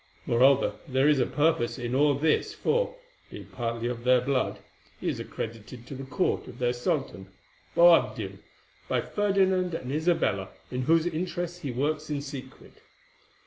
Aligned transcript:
Moreover, 0.25 0.77
there 0.87 1.07
is 1.07 1.19
a 1.19 1.27
purpose 1.27 1.77
in 1.77 1.93
all 1.93 2.15
this, 2.15 2.55
for, 2.55 2.95
being 3.29 3.45
partly 3.45 3.87
of 3.87 4.03
their 4.03 4.19
blood, 4.19 4.57
he 4.99 5.07
is 5.07 5.19
accredited 5.19 5.85
to 5.85 5.93
the 5.93 6.05
court 6.05 6.47
of 6.47 6.57
their 6.57 6.73
sultan, 6.73 7.27
Boabdil, 7.75 8.39
by 8.87 9.01
Ferdinand 9.01 9.75
and 9.75 9.91
Isabella 9.91 10.49
in 10.71 10.81
whose 10.81 11.05
interests 11.05 11.59
he 11.59 11.69
works 11.69 12.09
in 12.09 12.19
secret. 12.23 12.81